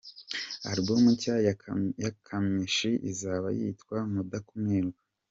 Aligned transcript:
Album 0.71 1.03
nshya 1.13 1.35
ya 2.03 2.11
Kamichi 2.25 2.91
izaba 3.11 3.47
yitwa 3.59 3.97
Mudakumirwa. 4.13 4.99